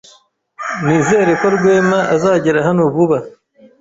[0.83, 3.17] Nizere ko Rwema azagera hano vuba.